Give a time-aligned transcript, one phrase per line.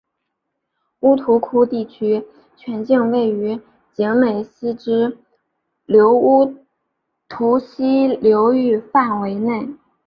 [1.01, 2.25] 乌涂窟地区
[2.57, 3.61] 全境位于
[3.93, 5.19] 景美溪支
[5.85, 6.55] 流乌
[7.29, 9.69] 涂溪流域范围内。